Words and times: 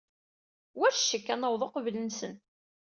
War 0.77 0.93
ccek, 0.97 1.27
ad 1.33 1.37
naweḍ 1.39 1.61
uqbel-nsen. 1.67 2.33